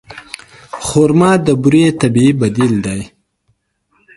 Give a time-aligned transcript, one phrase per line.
[0.85, 3.01] خرما د بوري طبیعي بدیل دی.